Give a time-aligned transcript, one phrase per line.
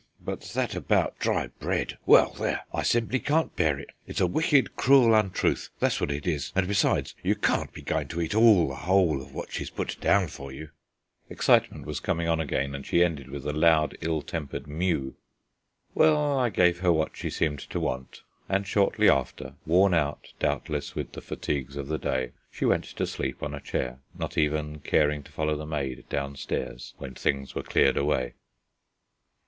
[0.19, 1.99] But that about dry bread!
[2.07, 2.61] Well, there!
[2.73, 3.91] I simply can't bear it.
[4.07, 8.07] It's a wicked, cruel untruth, that's what it is; and besides, you can't be going
[8.07, 10.71] to eat all the whole of what she's put down for you."
[11.29, 15.17] Excitement was coming on again, and she ended with a loud ill tempered mew.
[15.93, 20.95] Well, I gave her what she seemed to want, and shortly after, worn out doubtless
[20.95, 24.79] with the fatigues of the day, she went to sleep on a chair, not even
[24.79, 28.33] caring to follow the maid downstairs when things were cleared away.